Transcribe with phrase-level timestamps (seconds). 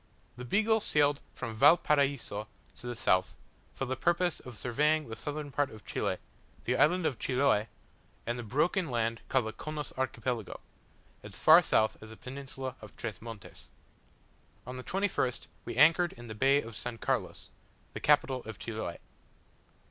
[0.35, 3.35] The Beagle sailed from Valparaiso to the south,
[3.75, 6.17] for the purpose of surveying the southern part of Chile,
[6.65, 7.67] the island of Chiloe,
[8.25, 10.59] and the broken land called the Chonos Archipelago,
[11.21, 13.69] as far south as the Peninsula of Tres Montes.
[14.65, 16.97] On the 21st we anchored in the bay of S.
[16.99, 17.49] Carlos,
[17.93, 18.97] the capital of Chiloe.